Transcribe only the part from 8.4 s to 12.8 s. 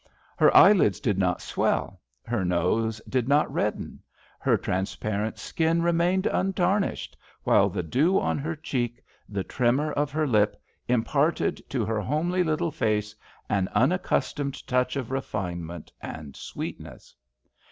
cheek, the tremor of her lip, imparted to her homely little